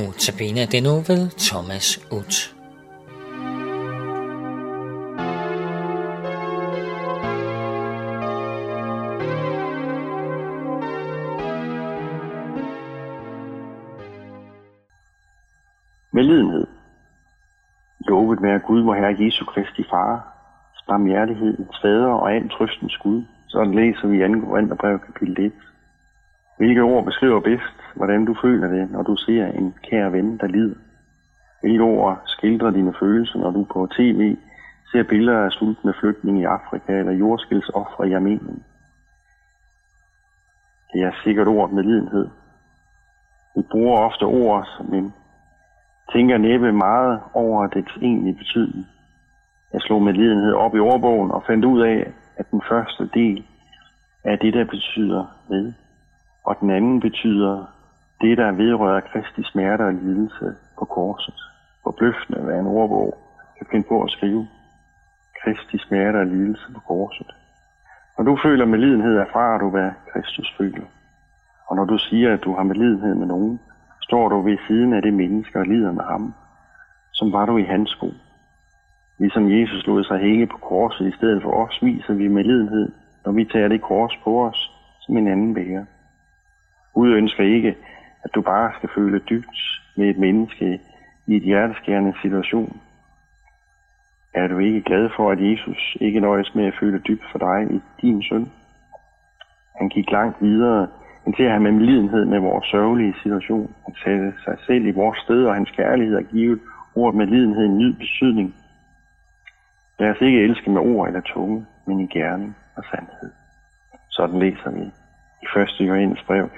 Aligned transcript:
Tabiner 0.00 0.66
den 0.66 0.82
nu 0.82 0.90
ved 0.90 1.30
Thomas 1.38 1.98
Ut. 2.12 2.54
Medlidenhed. 16.12 16.66
Lovet 18.08 18.42
være 18.42 18.58
Gud, 18.58 18.82
hvor 18.82 18.94
Herre 18.94 19.16
Jesu 19.24 19.44
Kristi 19.44 19.84
Far, 19.90 20.32
barmhjertighedens 20.88 21.76
fader 21.82 22.06
og 22.06 22.32
al 22.34 22.48
trøstens 22.48 22.96
Gud. 22.96 23.22
Sådan 23.48 23.74
læser 23.74 24.08
vi 24.08 24.16
i 24.24 24.28
2. 24.28 24.46
Korintherbrev 24.46 24.98
kapitel 24.98 25.46
1. 25.46 25.52
Hvilke 26.62 26.82
ord 26.82 27.04
beskriver 27.04 27.40
bedst, 27.40 27.78
hvordan 27.94 28.24
du 28.24 28.34
føler 28.42 28.68
det, 28.68 28.90
når 28.90 29.02
du 29.02 29.16
ser 29.16 29.46
en 29.46 29.74
kær 29.90 30.08
ven, 30.08 30.38
der 30.38 30.46
lider? 30.46 30.74
Hvilke 31.60 31.82
ord 31.82 32.22
skildrer 32.26 32.70
dine 32.70 32.94
følelser, 33.00 33.38
når 33.38 33.50
du 33.50 33.64
på 33.64 33.88
tv 33.96 34.36
ser 34.92 35.02
billeder 35.02 35.38
af 35.38 35.52
sultne 35.52 35.94
flygtninge 36.00 36.40
i 36.40 36.44
Afrika 36.44 36.92
eller 36.98 37.12
jordskilsoffre 37.12 38.08
i 38.08 38.12
Armenien? 38.12 38.62
Det 40.92 41.02
er 41.02 41.12
sikkert 41.24 41.48
ord 41.48 41.70
med 41.70 41.82
lidenhed. 41.82 42.28
Vi 43.56 43.62
bruger 43.70 43.98
ofte 43.98 44.22
ord, 44.22 44.68
men 44.88 45.12
tænker 46.12 46.38
næppe 46.38 46.72
meget 46.72 47.20
over 47.34 47.66
dets 47.66 47.96
egentlige 47.96 48.38
betydning. 48.38 48.86
Jeg 49.72 49.80
slog 49.80 50.02
med 50.02 50.12
lidenhed 50.12 50.52
op 50.52 50.74
i 50.74 50.78
ordbogen 50.78 51.30
og 51.30 51.44
fandt 51.46 51.64
ud 51.64 51.82
af, 51.82 52.12
at 52.36 52.50
den 52.50 52.62
første 52.68 53.10
del 53.14 53.46
er 54.24 54.36
det, 54.36 54.54
der 54.54 54.64
betyder 54.64 55.24
med, 55.48 55.72
og 56.44 56.56
den 56.60 56.70
anden 56.70 57.00
betyder 57.00 57.66
det, 58.20 58.38
der 58.38 58.52
vedrører 58.52 59.00
Kristi 59.00 59.42
smerte 59.42 59.82
og 59.82 59.92
lidelse 59.92 60.54
på 60.78 60.84
korset. 60.84 61.34
Forbløffende, 61.82 62.40
hvad 62.40 62.58
en 62.60 62.66
ordbog 62.66 63.14
kan 63.58 63.66
finde 63.70 63.86
på 63.88 64.02
at 64.02 64.10
skrive. 64.10 64.48
Kristi 65.42 65.78
smerte 65.78 66.16
og 66.16 66.26
lidelse 66.26 66.66
på 66.74 66.80
korset. 66.80 67.30
Når 68.18 68.24
du 68.24 68.38
føler 68.42 68.64
med 68.64 68.78
lidenhed, 68.78 69.16
erfarer 69.16 69.58
du, 69.58 69.70
hvad 69.70 69.90
Kristus 70.12 70.54
føler. 70.58 70.86
Og 71.68 71.76
når 71.76 71.84
du 71.84 71.98
siger, 71.98 72.32
at 72.32 72.44
du 72.44 72.54
har 72.54 72.62
med 72.62 72.74
lidenhed 72.74 73.14
med 73.14 73.26
nogen, 73.26 73.60
står 74.02 74.28
du 74.28 74.40
ved 74.40 74.58
siden 74.66 74.92
af 74.92 75.02
det 75.02 75.14
menneske 75.14 75.58
og 75.58 75.66
lider 75.66 75.92
med 75.92 76.04
ham, 76.04 76.34
som 77.12 77.32
var 77.32 77.46
du 77.46 77.56
i 77.56 77.62
hans 77.62 77.90
sko. 77.90 78.10
Ligesom 79.18 79.50
Jesus 79.50 79.86
lod 79.86 80.04
sig 80.04 80.18
hænge 80.18 80.46
på 80.46 80.58
korset 80.58 81.06
i 81.06 81.16
stedet 81.16 81.42
for 81.42 81.52
os, 81.64 81.78
viser 81.82 82.14
vi 82.14 82.28
med 82.28 82.44
lidenhed, 82.44 82.92
når 83.24 83.32
vi 83.32 83.44
tager 83.44 83.68
det 83.68 83.82
kors 83.82 84.16
på 84.24 84.46
os, 84.46 84.70
som 85.00 85.16
en 85.16 85.28
anden 85.28 85.54
bærer. 85.54 85.84
Gud 86.94 87.10
ønsker 87.12 87.44
ikke, 87.44 87.76
at 88.24 88.30
du 88.34 88.42
bare 88.42 88.72
skal 88.76 88.88
føle 88.94 89.18
dybt 89.18 89.58
med 89.96 90.10
et 90.10 90.18
menneske 90.18 90.80
i 91.26 91.36
et 91.36 91.42
hjerteskærende 91.42 92.14
situation. 92.22 92.80
Er 94.34 94.46
du 94.46 94.58
ikke 94.58 94.82
glad 94.82 95.10
for, 95.16 95.30
at 95.30 95.50
Jesus 95.50 95.96
ikke 96.00 96.20
nøjes 96.20 96.54
med 96.54 96.64
at 96.64 96.74
føle 96.80 96.98
dybt 96.98 97.24
for 97.32 97.38
dig 97.38 97.76
i 97.76 97.80
din 98.00 98.22
søn? 98.22 98.52
Han 99.78 99.88
gik 99.88 100.10
langt 100.10 100.42
videre 100.42 100.88
end 101.26 101.34
til 101.34 101.42
at 101.42 101.50
have 101.50 101.62
med 101.62 101.86
lidenhed 101.86 102.24
med 102.24 102.38
vores 102.38 102.66
sørgelige 102.66 103.14
situation. 103.22 103.74
Han 103.84 103.94
satte 104.04 104.32
sig 104.44 104.56
selv 104.66 104.86
i 104.86 104.90
vores 104.90 105.18
sted, 105.18 105.44
og 105.44 105.54
hans 105.54 105.70
kærlighed 105.70 106.14
har 106.14 106.22
givet 106.22 106.60
ordet 106.94 107.18
med 107.18 107.26
lidenhed 107.26 107.64
en 107.66 107.78
ny 107.78 107.96
betydning. 107.98 108.54
Lad 109.98 110.10
os 110.10 110.20
ikke 110.20 110.42
elske 110.42 110.70
med 110.70 110.80
ord 110.80 111.06
eller 111.08 111.20
tunge, 111.20 111.66
men 111.86 112.00
i 112.00 112.06
gerning 112.06 112.56
og 112.76 112.84
sandhed. 112.90 113.30
Sådan 114.08 114.38
læser 114.38 114.70
vi 114.70 114.84
i 115.42 115.46
1. 115.82 115.88
Johannes 115.88 116.22
brev, 116.22 116.48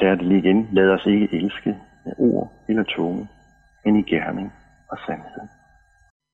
tager 0.00 0.14
det 0.14 0.26
lige 0.26 0.38
igen. 0.38 0.68
Lad 0.72 0.88
os 0.90 1.06
ikke 1.06 1.28
elske 1.32 1.76
med 2.04 2.12
ord 2.18 2.52
eller 2.68 2.82
tunge, 2.82 3.28
men 3.84 3.96
i 3.96 4.02
gerning 4.02 4.52
og 4.90 4.98
sandhed. 5.06 5.59